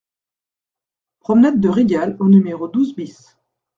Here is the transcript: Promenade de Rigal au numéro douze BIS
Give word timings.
Promenade 1.19 1.59
de 1.61 1.69
Rigal 1.69 2.17
au 2.17 2.27
numéro 2.27 2.67
douze 2.67 2.95
BIS 2.95 3.37